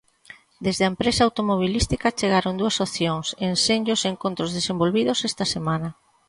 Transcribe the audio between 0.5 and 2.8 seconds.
Desde a empresa automobilística achegaron dúas